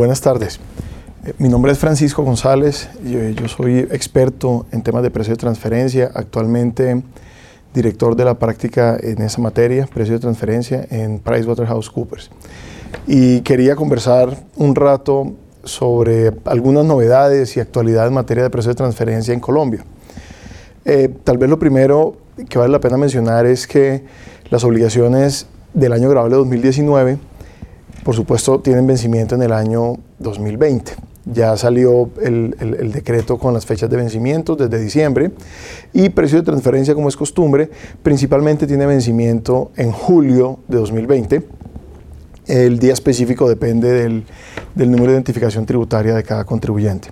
buenas 0.00 0.22
tardes. 0.22 0.58
Eh, 1.26 1.34
mi 1.36 1.50
nombre 1.50 1.72
es 1.72 1.78
Francisco 1.78 2.22
González, 2.22 2.88
yo, 3.04 3.48
soy 3.48 3.80
experto 3.80 4.64
en 4.72 4.80
temas 4.80 5.02
de 5.02 5.10
precio 5.10 5.34
de 5.34 5.36
transferencia, 5.36 6.10
actualmente 6.14 7.02
director 7.74 8.16
de 8.16 8.24
la 8.24 8.38
práctica 8.38 8.96
en 8.98 9.20
esa 9.20 9.42
materia, 9.42 9.86
precio 9.92 10.14
de 10.14 10.20
transferencia, 10.20 10.86
en 10.90 11.18
PricewaterhouseCoopers. 11.18 12.30
Y 13.06 13.42
quería 13.42 13.76
conversar 13.76 14.42
un 14.56 14.74
rato 14.74 15.34
sobre 15.64 16.32
algunas 16.46 16.86
novedades 16.86 17.58
y 17.58 17.60
actualidad 17.60 18.06
en 18.06 18.14
materia 18.14 18.42
de 18.42 18.48
precio 18.48 18.70
de 18.70 18.76
transferencia 18.76 19.34
en 19.34 19.40
Colombia. 19.40 19.84
Eh, 20.86 21.14
tal 21.24 21.36
vez 21.36 21.50
lo 21.50 21.58
primero 21.58 22.16
que 22.48 22.58
vale 22.58 22.72
la 22.72 22.80
pena 22.80 22.96
mencionar 22.96 23.44
es 23.44 23.66
que 23.66 24.02
las 24.48 24.64
obligaciones 24.64 25.46
del 25.74 25.92
año 25.92 26.08
grabable 26.08 26.36
2019, 26.36 27.18
por 28.04 28.14
supuesto, 28.14 28.60
tienen 28.60 28.86
vencimiento 28.86 29.34
en 29.34 29.42
el 29.42 29.52
año 29.52 29.94
2020. 30.18 30.92
Ya 31.26 31.56
salió 31.56 32.10
el, 32.22 32.92
decreto 32.92 33.38
con 33.38 33.52
las 33.52 33.66
fechas 33.66 33.90
de 33.90 33.96
vencimiento 33.96 34.56
desde 34.56 34.82
diciembre 34.82 35.30
y 35.92 36.08
precio 36.08 36.38
de 36.38 36.44
transferencia, 36.44 36.94
como 36.94 37.08
es 37.08 37.16
costumbre, 37.16 37.70
principalmente 38.02 38.66
tiene 38.66 38.86
vencimiento 38.86 39.70
en 39.76 39.92
julio 39.92 40.60
de 40.66 40.78
2020. 40.78 41.42
El 42.46 42.78
día 42.78 42.94
específico 42.94 43.48
depende 43.48 43.92
del, 43.92 44.24
del 44.74 44.90
número 44.90 45.12
de 45.12 45.18
identificación 45.18 45.66
tributaria 45.66 46.14
de 46.14 46.22
cada 46.22 46.44
contribuyente. 46.44 47.10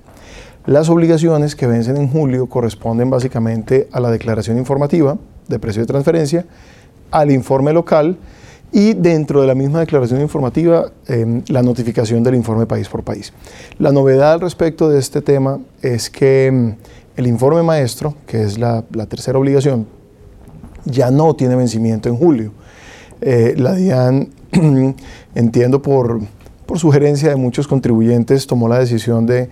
Las 0.65 0.89
obligaciones 0.89 1.55
que 1.55 1.67
vencen 1.67 1.97
en 1.97 2.09
julio 2.09 2.47
corresponden 2.47 3.11
básicamente 3.11 3.89
a 3.93 4.01
la 4.01 4.11
declaración 4.11 4.59
informativa 4.59 5.19
de 5.49 5.59
precio 5.59 5.83
de 5.83 5.87
transferencia, 5.87 6.47
al 7.11 7.31
informe 7.31 7.73
local 7.73 8.19
y 8.73 8.95
dentro 8.95 9.41
de 9.41 9.47
la 9.47 9.55
misma 9.55 9.81
declaración 9.81 10.21
informativa 10.21 10.93
em, 11.07 11.43
la 11.49 11.63
notificación 11.63 12.23
del 12.23 12.35
informe 12.35 12.67
país 12.67 12.89
por 12.89 13.03
país. 13.03 13.33
La 13.79 13.93
novedad 13.93 14.35
al 14.35 14.41
respecto 14.41 14.89
de 14.89 14.99
este 14.99 15.23
tema 15.23 15.59
es 15.83 16.11
que 16.11 16.47
em, 16.47 16.77
el 17.17 17.27
informe 17.27 17.63
maestro, 17.63 18.15
que 18.27 18.43
es 18.43 18.59
la, 18.59 18.83
tercera 19.09 19.39
obligación, 19.39 19.87
ya 20.85 21.11
no 21.11 21.35
tiene 21.35 21.57
vencimiento 21.57 22.09
en 22.09 22.17
julio. 22.17 22.53
Eh, 23.21 23.55
la 23.57 23.75
DIAN, 23.75 24.29
entiendo 25.35 25.83
por 25.83 26.21
por 26.69 26.79
sugerencia 26.79 27.31
de 27.31 27.37
muchos 27.37 27.67
contribuyentes, 27.67 28.47
tomó 28.47 28.69
la 28.69 28.79
decisión 28.79 29.25
de, 29.25 29.49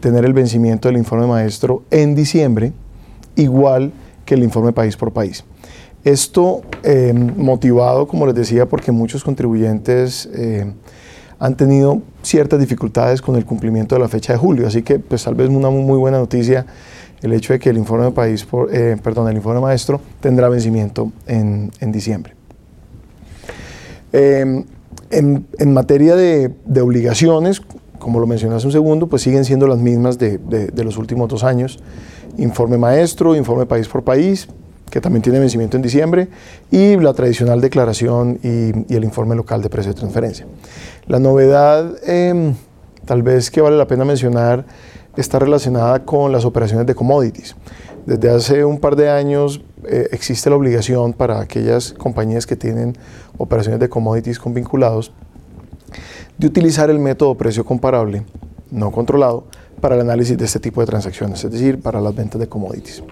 tener 0.00 0.24
el 0.24 0.32
vencimiento 0.32 0.88
del 0.88 0.96
informe 0.96 1.28
maestro 1.28 1.84
en 1.92 2.16
diciembre, 2.16 2.72
igual 3.36 3.92
que 4.24 4.34
el 4.34 4.42
informe 4.42 4.72
país 4.72 4.96
por 4.96 5.12
país. 5.12 5.44
Esto 6.04 6.62
eh, 6.82 7.12
motivado, 7.14 8.06
como 8.06 8.26
les 8.26 8.34
decía, 8.34 8.66
porque 8.66 8.92
muchos 8.92 9.24
contribuyentes 9.24 10.28
eh, 10.34 10.70
han 11.38 11.56
tenido 11.56 12.02
ciertas 12.22 12.60
dificultades 12.60 13.22
con 13.22 13.36
el 13.36 13.46
cumplimiento 13.46 13.94
de 13.94 14.02
la 14.02 14.08
fecha 14.08 14.34
de 14.34 14.38
julio, 14.38 14.66
así 14.66 14.82
que 14.82 14.98
pues 14.98 15.24
tal 15.24 15.34
vez 15.34 15.48
una 15.48 15.70
muy 15.70 15.98
buena 15.98 16.18
noticia 16.18 16.66
el 17.22 17.32
hecho 17.32 17.54
de 17.54 17.58
que 17.58 17.70
el 17.70 17.78
informe 17.78 18.10
país 18.10 18.46
eh, 18.70 18.98
perdón, 19.02 19.28
el 19.30 19.36
informe 19.36 19.60
maestro 19.60 19.98
tendrá 20.20 20.50
vencimiento 20.50 21.10
en, 21.26 21.70
en 21.80 21.90
diciembre. 21.90 22.34
En, 24.12 25.72
materia 25.72 26.16
de, 26.16 26.52
obligaciones, 26.80 27.62
como 27.98 28.20
lo 28.20 28.26
mencioné 28.26 28.56
hace 28.56 28.66
un 28.66 28.72
segundo, 28.72 29.06
pues 29.06 29.22
siguen 29.22 29.44
siendo 29.44 29.66
las 29.66 29.78
mismas 29.78 30.18
de, 30.18 30.38
los 30.76 30.96
últimos 30.96 31.28
dos 31.28 31.44
años. 31.44 31.78
Informe 32.36 32.78
maestro, 32.78 33.36
informe 33.36 33.64
país 33.64 33.88
por 33.88 34.02
país, 34.02 34.48
que 34.90 35.00
también 35.00 35.22
tiene 35.22 35.38
vencimiento 35.38 35.76
en 35.76 35.82
diciembre, 35.82 36.28
y 36.70 36.96
la 36.96 37.12
tradicional 37.12 37.60
declaración 37.60 38.38
y, 38.42 38.94
el 38.94 39.04
informe 39.04 39.34
local 39.34 39.62
de 39.62 39.68
precio 39.68 39.92
de 39.92 39.98
transferencia. 39.98 40.46
La 41.06 41.18
novedad, 41.18 41.96
em, 42.06 42.54
tal 43.04 43.22
vez 43.22 43.50
que 43.50 43.60
vale 43.60 43.76
la 43.76 43.86
pena 43.86 44.04
mencionar, 44.04 44.64
está 45.16 45.38
relacionada 45.38 46.04
con 46.04 46.32
las 46.32 46.44
operaciones 46.44 46.86
de 46.86 46.94
commodities. 46.94 47.56
Desde 48.06 48.30
hace 48.30 48.64
un 48.64 48.78
par 48.78 48.96
de 48.96 49.08
años 49.08 49.62
eh, 49.86 50.08
existe 50.12 50.50
la 50.50 50.56
obligación 50.56 51.12
para 51.12 51.40
aquellas 51.40 51.92
compañías 51.92 52.46
que 52.46 52.56
tienen 52.56 52.96
operaciones 53.38 53.80
de 53.80 53.88
commodities 53.88 54.38
con 54.38 54.52
vinculados 54.52 55.12
de 56.36 56.46
utilizar 56.46 56.90
el 56.90 56.98
método 56.98 57.34
precio 57.36 57.64
comparable 57.64 58.24
no 58.70 58.90
controlado 58.90 59.44
para 59.80 59.94
el 59.94 60.00
análisis 60.02 60.36
de 60.36 60.44
este 60.44 60.58
tipo 60.58 60.80
de 60.80 60.86
transacciones, 60.86 61.44
es 61.44 61.50
decir, 61.50 61.80
para 61.80 62.00
las 62.00 62.14
ventas 62.14 62.40
de 62.40 62.48
commodities. 62.48 63.02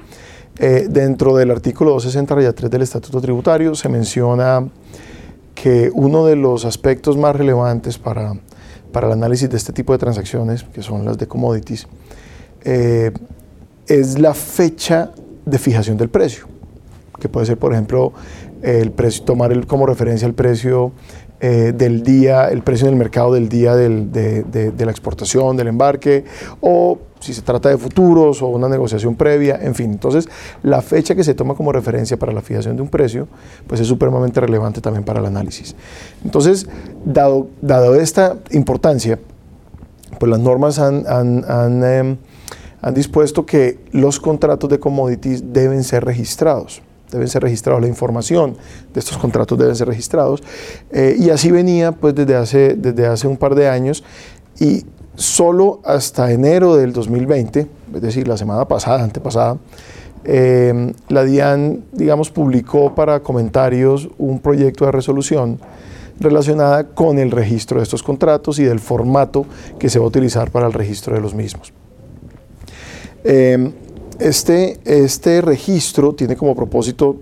Eh, 0.59 0.87
dentro 0.89 1.35
del 1.37 1.51
artículo 1.51 1.97
260-3 1.97 2.69
del 2.69 2.83
Estatuto 2.83 3.21
Tributario 3.21 3.75
se 3.75 3.89
menciona 3.89 4.69
que 5.55 5.91
uno 5.95 6.27
de 6.27 6.37
los 6.37 6.65
aspectos 6.65 7.17
más 7.17 7.35
relevantes 7.35 7.99
para, 7.99 8.35
para 8.93 9.07
el 9.07 9.15
análisis 9.15 9.49
de 9.49 9.57
este 9.57 9.73
tipo 9.73 9.93
de 9.93 9.99
transacciones, 9.99 10.65
que 10.65 10.83
son 10.83 11.05
las 11.05 11.19
de 11.19 11.27
commodities, 11.27 11.87
eh, 12.65 13.13
es 13.87 14.19
la 14.19 14.35
fecha 14.35 15.13
de 15.45 15.59
fijación 15.59 15.97
del 15.97 16.09
precio 16.09 16.53
que 17.23 17.29
puede 17.29 17.47
ser, 17.47 17.57
por 17.57 17.73
ejemplo, 17.73 18.13
el 18.63 18.91
precio, 18.91 19.25
tomar 19.25 19.53
el, 19.53 19.67
como 19.67 19.87
referencia 19.87 20.27
el 20.27 20.35
precio 20.35 20.93
eh, 21.41 21.73
del 21.75 22.03
día, 22.03 22.49
el 22.49 22.63
precio 22.63 22.89
del 22.89 22.97
mercado 22.97 23.33
del 23.33 23.49
día 23.49 23.77
de, 23.77 24.73
la 24.77 24.91
exportación, 24.91 25.57
del 25.57 25.69
embarque, 25.69 26.25
o 26.61 26.99
si 27.23 27.33
se 27.33 27.43
trata 27.43 27.69
de 27.69 27.79
futuros 27.79 28.43
o 28.43 28.49
una 28.49 28.69
negociación 28.69 29.15
previa, 29.15 29.59
en 29.63 29.75
fin. 29.75 29.93
Entonces, 29.93 30.29
la 30.63 30.83
fecha 30.83 31.15
que 31.15 31.25
se 31.25 31.35
toma 31.35 31.55
como 31.55 31.73
referencia 31.73 32.19
para 32.19 32.33
la 32.33 32.43
fijación 32.43 32.77
de 32.77 32.83
un 32.83 32.89
precio, 32.89 33.29
pues 33.67 33.81
es 33.81 33.87
supremamente 33.87 34.41
relevante 34.41 34.81
también 34.81 35.05
para 35.05 35.21
el 35.21 35.27
análisis. 35.27 35.75
Entonces, 36.25 36.69
dado, 37.05 37.49
dado 37.61 37.95
esta 37.95 38.37
importancia, 38.51 39.19
pues 40.19 40.31
las 40.31 40.41
normas 40.41 40.79
han, 40.79 41.05
han, 41.07 41.85
em, 41.85 42.17
han 42.81 42.95
dispuesto 42.95 43.47
que 43.47 43.79
los 43.93 44.21
contratos 44.21 44.69
de 44.69 44.79
commodities 44.79 45.53
deben 45.53 45.85
ser 45.85 46.05
registrados 46.05 46.83
deben 47.13 47.29
ser 47.29 47.43
registrados, 47.43 47.83
la 47.83 47.89
información 47.89 48.57
de 48.95 48.99
estos 48.99 49.19
contratos 49.19 49.59
deben 49.59 49.77
ser 49.77 49.87
registrados. 49.87 50.43
Eh, 50.91 51.15
y 51.19 51.29
así 51.29 51.51
venía 51.51 51.93
pues 51.93 52.15
desde 52.15 52.35
hace, 52.35 52.75
desde 52.75 53.07
hace 53.07 53.29
un 53.29 53.37
par 53.37 53.55
de 53.55 53.69
años 53.69 54.03
y 54.59 54.87
solo 55.15 55.81
hasta 55.85 56.33
enero 56.33 56.77
del 56.77 56.93
2020, 56.93 57.67
es 57.95 58.03
decir, 58.03 58.29
la 58.29 58.37
semana 58.37 58.67
pasada, 58.67 59.03
antepasada, 59.03 59.59
eh, 60.25 60.93
la 61.09 61.25
DIAN, 61.25 61.85
digamos, 61.93 62.31
publicó 62.31 62.95
para 62.95 63.21
comentarios 63.21 64.09
un 64.19 64.39
proyecto 64.39 64.87
de 64.87 64.93
resolución 64.93 65.59
relacionada 66.21 66.89
con 66.89 67.19
el 67.19 67.31
registro 67.31 67.79
de 67.79 67.85
estos 67.85 68.03
contratos 68.03 68.59
y 68.59 68.65
del 68.65 68.79
formato 68.79 69.45
que 69.79 69.89
se 69.89 69.99
va 69.99 70.05
a 70.05 70.09
utilizar 70.09 70.51
para 70.51 70.67
el 70.67 70.73
registro 70.73 71.15
de 71.15 71.21
los 71.21 71.35
mismos. 71.35 71.73
Eh, 73.25 73.73
este, 74.21 74.79
este 74.85 75.41
registro 75.41 76.15
tiene 76.15 76.37
como 76.37 76.55
propósito 76.55 77.17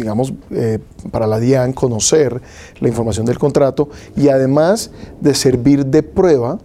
digamos, 0.00 0.32
eh, 0.50 0.78
para 1.10 1.26
la 1.26 1.38
DIAN 1.38 1.74
conocer 1.74 2.40
la 2.80 2.88
información 2.88 3.26
del 3.26 3.38
contrato 3.38 3.90
y 4.16 4.28
además 4.28 4.90
de 5.20 5.34
servir 5.34 5.84
de 5.84 6.02
prueba 6.02 6.58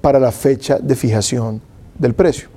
para 0.00 0.18
la 0.18 0.32
fecha 0.32 0.78
de 0.78 0.94
fijación 0.94 1.60
del 1.98 2.14
precio. 2.14 2.48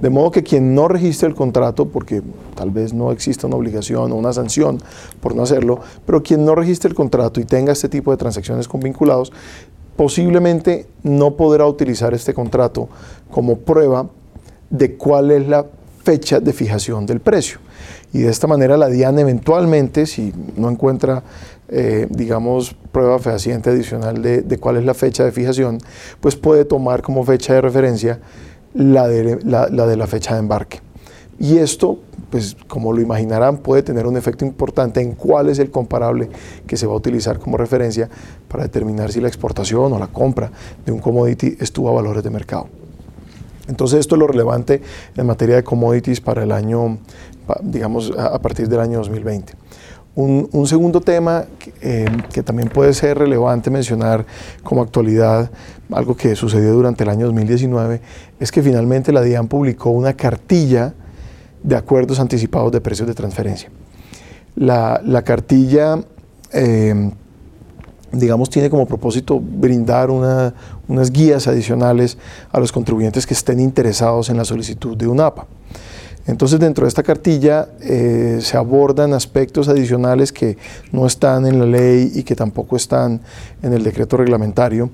De 0.00 0.08
modo 0.08 0.30
que 0.30 0.42
quien 0.42 0.74
no 0.74 0.88
registre 0.88 1.28
el 1.28 1.34
contrato, 1.34 1.86
porque 1.86 2.22
tal 2.54 2.70
vez 2.70 2.94
no 2.94 3.12
exista 3.12 3.46
una 3.46 3.56
obligación 3.56 4.12
o 4.12 4.14
una 4.14 4.32
sanción 4.32 4.78
por 5.20 5.34
no 5.34 5.42
hacerlo, 5.42 5.80
pero 6.06 6.22
quien 6.22 6.44
no 6.44 6.54
registre 6.54 6.88
el 6.88 6.94
contrato 6.94 7.40
y 7.40 7.44
tenga 7.44 7.72
este 7.72 7.88
tipo 7.88 8.10
de 8.10 8.16
transacciones 8.16 8.66
con 8.66 8.80
vinculados, 8.80 9.30
posiblemente 9.96 10.86
no 11.02 11.36
podrá 11.36 11.66
utilizar 11.66 12.14
este 12.14 12.32
contrato 12.32 12.88
como 13.30 13.58
prueba 13.58 14.08
de 14.70 14.96
cuál 14.96 15.30
es 15.30 15.46
la 15.46 15.66
fecha 16.10 16.40
de 16.40 16.52
fijación 16.52 17.06
del 17.06 17.20
precio. 17.20 17.60
Y 18.12 18.18
de 18.22 18.30
esta 18.30 18.48
manera 18.48 18.76
la 18.76 18.88
DIAN 18.88 19.20
eventualmente, 19.20 20.06
si 20.06 20.32
no 20.56 20.68
encuentra, 20.68 21.22
eh, 21.68 22.08
digamos, 22.10 22.74
prueba 22.90 23.20
fehaciente 23.20 23.70
adicional 23.70 24.20
de, 24.20 24.58
cuál 24.58 24.78
es 24.78 24.84
la 24.84 24.94
fecha 24.94 25.24
de 25.24 25.30
fijación, 25.30 25.78
pues 26.20 26.34
puede 26.34 26.64
tomar 26.64 27.00
como 27.00 27.22
fecha 27.24 27.54
de 27.54 27.60
referencia 27.60 28.18
la 28.74 29.06
de 29.06 29.38
la, 29.44 29.68
de 29.68 29.96
la 29.96 30.06
fecha 30.08 30.34
de 30.34 30.40
embarque. 30.40 30.80
Y 31.38 31.58
esto, 31.58 32.00
pues 32.28 32.56
como 32.66 32.92
lo 32.92 33.00
imaginarán, 33.00 33.58
puede 33.58 33.84
tener 33.84 34.08
un 34.08 34.16
efecto 34.16 34.44
importante 34.44 35.00
en 35.00 35.12
cuál 35.12 35.48
es 35.48 35.60
el 35.60 35.70
comparable 35.70 36.28
que 36.66 36.76
se 36.76 36.86
va 36.88 36.92
a 36.94 36.96
utilizar 36.96 37.38
como 37.38 37.56
referencia 37.56 38.10
para 38.48 38.64
determinar 38.64 39.12
si 39.12 39.20
la 39.20 39.28
exportación 39.28 39.92
o 39.92 39.98
la 39.98 40.08
compra 40.08 40.50
de 40.84 40.90
un 40.90 40.98
commodity 40.98 41.56
estuvo 41.60 41.88
a 41.88 41.92
valores 41.92 42.24
de 42.24 42.30
mercado. 42.30 42.79
Entonces 43.70 44.00
esto 44.00 44.16
es 44.16 44.18
lo 44.18 44.26
relevante 44.26 44.82
en 45.16 45.26
materia 45.26 45.56
de 45.56 45.64
commodities 45.64 46.20
para 46.20 46.42
el 46.42 46.52
año, 46.52 46.98
digamos, 47.62 48.12
a 48.18 48.38
partir 48.40 48.68
del 48.68 48.80
año 48.80 48.98
2020. 48.98 49.54
Un, 50.16 50.66
segundo 50.66 51.00
tema 51.00 51.44
eh, 51.80 52.06
que 52.32 52.42
también 52.42 52.68
puede 52.68 52.92
ser 52.92 53.16
relevante 53.16 53.70
mencionar 53.70 54.26
como 54.62 54.82
actualidad, 54.82 55.50
algo 55.92 56.16
que 56.16 56.34
sucedió 56.34 56.72
durante 56.72 57.04
el 57.04 57.10
año 57.10 57.26
2019, 57.26 58.00
es 58.40 58.50
que 58.50 58.60
finalmente 58.60 59.12
la 59.12 59.22
DIAN 59.22 59.46
publicó 59.46 59.90
una 59.90 60.12
cartilla 60.14 60.92
de 61.62 61.76
acuerdos 61.76 62.18
anticipados 62.18 62.72
de 62.72 62.80
precios 62.80 63.06
de 63.06 63.14
transferencia. 63.14 63.70
La, 64.56 65.22
cartilla 65.24 66.00
eh, 66.52 67.12
digamos, 68.12 68.50
tiene 68.50 68.70
como 68.70 68.86
propósito 68.86 69.40
brindar 69.40 70.10
unas 70.10 71.10
guías 71.10 71.46
adicionales 71.46 72.18
a 72.50 72.60
los 72.60 72.72
contribuyentes 72.72 73.26
que 73.26 73.34
estén 73.34 73.60
interesados 73.60 74.30
en 74.30 74.36
la 74.36 74.44
solicitud 74.44 74.96
de 74.96 75.06
un 75.06 75.20
APA. 75.20 75.46
Entonces 76.26 76.60
dentro 76.60 76.84
de 76.84 76.88
esta 76.88 77.02
cartilla 77.02 77.68
eh, 77.80 78.38
se 78.40 78.56
abordan 78.56 79.14
aspectos 79.14 79.68
adicionales 79.68 80.32
que 80.32 80.58
no 80.92 81.06
están 81.06 81.46
en 81.46 81.58
la 81.58 81.66
ley 81.66 82.12
y 82.14 82.22
que 82.22 82.36
tampoco 82.36 82.76
están 82.76 83.20
en 83.62 83.72
el 83.72 83.82
decreto 83.82 84.16
reglamentario, 84.16 84.90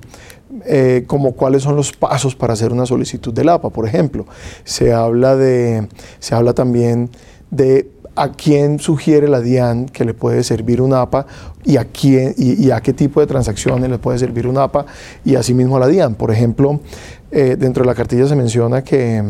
eh, 0.65 1.03
como 1.05 1.33
cuáles 1.33 1.63
son 1.63 1.75
los 1.75 1.91
pasos 1.91 2.35
para 2.35 2.53
hacer 2.53 2.71
una 2.71 2.85
solicitud 2.85 3.33
del 3.33 3.49
APA, 3.49 3.69
por 3.69 3.85
ejemplo. 3.85 4.25
Se 4.63 4.93
habla, 4.93 5.35
de, 5.35 5.87
se 6.19 6.33
habla 6.33 6.53
también 6.53 7.09
de 7.51 7.89
a 8.17 8.31
quién 8.31 8.79
sugiere 8.79 9.27
la 9.27 9.39
DIAN 9.39 9.85
que 9.85 10.03
le 10.03 10.13
puede 10.13 10.43
servir 10.43 10.81
un 10.81 10.93
APA 10.93 11.27
y 11.63 11.77
a, 11.77 11.85
quién, 11.85 12.33
y, 12.37 12.71
a 12.71 12.81
qué 12.81 12.91
tipo 12.91 13.21
de 13.21 13.27
transacciones 13.27 13.89
le 13.89 13.99
puede 13.99 14.17
servir 14.17 14.47
un 14.47 14.57
APA 14.57 14.85
y 15.23 15.35
asimismo 15.35 15.77
a 15.77 15.79
la 15.79 15.87
DIAN. 15.87 16.15
Por 16.15 16.31
ejemplo, 16.31 16.79
eh, 17.31 17.55
dentro 17.57 17.83
de 17.83 17.87
la 17.87 17.95
cartilla 17.95 18.27
se 18.27 18.35
menciona 18.35 18.83
que 18.83 19.23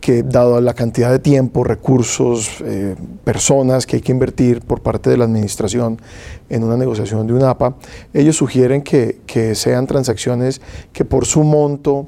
que 0.00 0.22
dado 0.22 0.60
la 0.60 0.72
cantidad 0.72 1.10
de 1.10 1.18
tiempo, 1.18 1.62
recursos, 1.62 2.62
eh, 2.64 2.96
personas 3.22 3.86
que 3.86 3.96
hay 3.96 4.02
que 4.02 4.12
invertir 4.12 4.62
por 4.62 4.80
parte 4.80 5.10
de 5.10 5.18
la 5.18 5.24
administración 5.24 6.00
en 6.48 6.64
una 6.64 6.76
negociación 6.76 7.26
de 7.26 7.34
un 7.34 7.42
APA, 7.42 7.76
ellos 8.14 8.36
sugieren 8.36 8.82
que, 8.82 9.18
que 9.26 9.54
sean 9.54 9.86
transacciones 9.86 10.62
que 10.92 11.04
por 11.04 11.26
su 11.26 11.44
monto, 11.44 12.06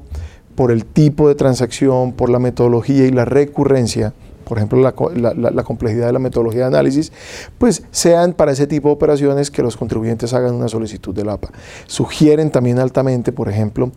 por 0.55 0.71
el 0.71 0.85
tipo 0.85 1.27
de 1.27 1.35
transacción, 1.35 2.13
por 2.13 2.29
la 2.29 2.39
metodología 2.39 3.05
y 3.05 3.11
la 3.11 3.25
recurrencia, 3.25 4.13
por 4.43 4.57
ejemplo, 4.57 4.79
la, 4.79 5.63
complejidad 5.63 6.07
de 6.07 6.13
la 6.13 6.19
metodología 6.19 6.61
de 6.61 6.67
análisis, 6.67 7.11
pues 7.57 7.83
sean 7.91 8.33
para 8.33 8.51
ese 8.51 8.67
tipo 8.67 8.89
de 8.89 8.95
operaciones 8.95 9.49
que 9.49 9.63
los 9.63 9.77
contribuyentes 9.77 10.33
hagan 10.33 10.55
una 10.55 10.67
solicitud 10.67 11.13
del 11.15 11.29
APA. 11.29 11.49
Sugieren 11.87 12.51
también 12.51 12.79
altamente, 12.79 13.31
por 13.31 13.49
ejemplo, 13.49 13.91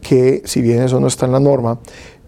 que 0.00 0.42
si 0.44 0.60
bien 0.60 0.82
eso 0.82 1.00
no 1.00 1.06
está 1.06 1.26
en 1.26 1.32
la 1.32 1.40
norma, 1.40 1.78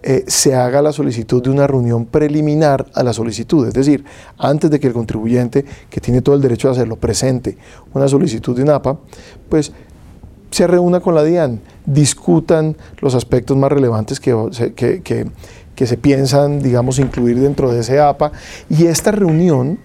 eh, 0.07 0.25
se 0.27 0.55
haga 0.55 0.83
la 0.83 0.93
solicitud 0.93 1.43
de 1.43 1.49
una 1.49 1.67
reunión 1.67 2.05
preliminar 2.05 2.87
a 2.93 3.03
la 3.03 3.15
solicitud, 3.15 3.67
es 3.67 3.73
decir, 3.73 4.05
antes 4.37 4.71
de 4.71 4.79
que 4.79 4.87
el 4.87 4.93
contribuyente, 4.93 5.65
que 5.89 5.99
tiene 5.99 6.21
todo 6.21 6.35
el 6.35 6.43
derecho 6.43 6.69
de 6.69 6.73
hacerlo, 6.73 6.97
presente 6.97 7.57
una 7.95 8.07
solicitud 8.07 8.55
de 8.55 8.65
un 8.65 8.69
APA, 8.69 8.99
pues 9.49 9.73
se 10.51 10.67
reúna 10.67 11.01
con 11.01 11.15
la 11.15 11.25
DIAN, 11.25 11.61
discutan 11.87 12.77
los 13.01 13.15
aspectos 13.15 13.57
más 13.57 13.73
relevantes 13.73 14.21
que 14.21 14.35
que 15.75 15.87
se 15.87 15.97
piensan, 15.97 16.61
digamos, 16.61 16.99
incluir 16.99 17.41
dentro 17.41 17.73
de 17.73 17.81
ese 17.81 18.01
APA. 18.01 18.33
Y 18.69 18.87
esta 18.87 19.11
reunión, 19.11 19.79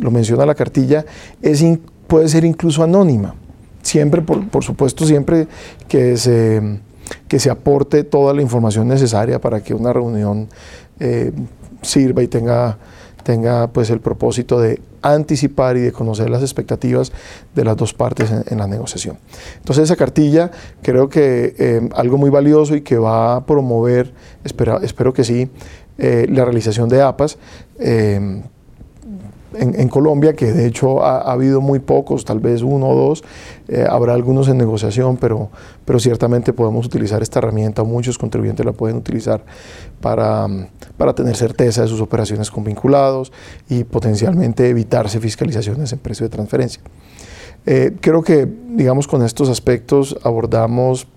lo 0.00 0.10
menciona 0.10 0.46
la 0.46 0.54
cartilla, 0.54 1.04
es 1.42 1.64
puede 2.06 2.28
ser 2.28 2.44
incluso 2.44 2.82
anónima. 2.82 3.34
Siempre, 3.82 4.20
por, 4.22 4.64
supuesto, 4.64 5.06
siempre 5.06 5.46
que 5.88 6.16
se, 6.16 6.80
que 7.28 7.38
se 7.38 7.50
aporte 7.50 8.02
toda 8.02 8.34
la 8.34 8.42
información 8.42 8.88
necesaria 8.88 9.40
para 9.40 9.62
que 9.62 9.74
una 9.74 9.92
reunión 9.92 10.48
eh, 10.98 11.32
sirva 11.82 12.22
y 12.22 12.26
tenga 12.26 12.78
tenga 13.26 13.66
pues 13.72 13.90
el 13.90 13.98
propósito 13.98 14.60
de 14.60 14.80
anticipar 15.02 15.76
y 15.76 15.80
de 15.80 15.90
conocer 15.90 16.30
las 16.30 16.42
expectativas 16.42 17.10
de 17.56 17.64
las 17.64 17.76
dos 17.76 17.92
partes 17.92 18.30
en, 18.30 18.58
la 18.58 18.68
negociación. 18.68 19.18
Entonces 19.56 19.82
esa 19.82 19.96
cartilla 19.96 20.52
creo 20.80 21.08
que 21.08 21.56
eh, 21.58 21.88
algo 21.96 22.18
muy 22.18 22.30
valioso 22.30 22.76
y 22.76 22.82
que 22.82 22.98
va 22.98 23.34
a 23.34 23.44
promover, 23.44 24.12
espero, 24.44 25.12
que 25.12 25.24
sí, 25.24 25.50
eh, 25.98 26.26
la 26.30 26.44
realización 26.44 26.88
de 26.88 27.02
APAS. 27.02 27.36
Eh, 27.80 28.42
en, 29.58 29.88
Colombia, 29.88 30.34
que 30.34 30.52
de 30.52 30.66
hecho 30.66 31.04
ha, 31.04 31.32
habido 31.32 31.60
muy 31.60 31.78
pocos, 31.78 32.24
tal 32.24 32.40
vez 32.40 32.62
uno 32.62 32.88
o 32.88 32.94
dos, 32.94 33.24
eh, 33.68 33.84
habrá 33.88 34.14
algunos 34.14 34.48
en 34.48 34.58
negociación, 34.58 35.16
pero, 35.16 35.50
pero 35.84 35.98
ciertamente 35.98 36.52
podemos 36.52 36.86
utilizar 36.86 37.22
esta 37.22 37.38
herramienta, 37.38 37.82
muchos 37.82 38.18
contribuyentes 38.18 38.64
la 38.64 38.72
pueden 38.72 38.96
utilizar 38.96 39.44
para, 40.00 40.46
para 40.96 41.14
tener 41.14 41.36
certeza 41.36 41.82
de 41.82 41.88
sus 41.88 42.00
operaciones 42.00 42.50
con 42.50 42.64
vinculados 42.64 43.32
y 43.68 43.84
potencialmente 43.84 44.68
evitarse 44.68 45.20
fiscalizaciones 45.20 45.92
en 45.92 45.98
precio 45.98 46.24
de 46.24 46.30
transferencia. 46.30 46.82
Eh, 47.64 47.96
creo 48.00 48.22
que, 48.22 48.48
digamos, 48.70 49.08
con 49.08 49.24
estos 49.24 49.48
aspectos 49.48 50.16
abordamos 50.22 51.08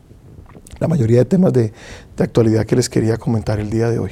la 0.80 0.88
mayoría 0.88 1.20
de 1.20 1.26
temas 1.26 1.54
de, 1.54 1.72
de 2.18 2.24
actualidad 2.24 2.66
que 2.66 2.76
les 2.76 2.90
quería 2.90 3.18
comentar 3.18 3.60
el 3.60 3.70
día 3.70 3.90
de 3.90 4.00
hoy. 4.00 4.12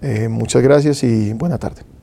Eh, 0.00 0.28
muchas 0.28 0.62
gracias 0.62 1.02
y 1.02 1.32
buena 1.32 1.58
tarde. 1.58 1.97